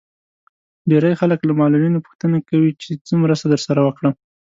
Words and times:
ډېری 0.89 1.13
خلک 1.21 1.39
له 1.45 1.53
معلولينو 1.59 2.03
پوښتنه 2.05 2.37
کوي 2.49 2.71
چې 2.81 2.89
څه 3.05 3.13
مرسته 3.23 3.45
درسره 3.53 3.79
وکړم. 3.83 4.13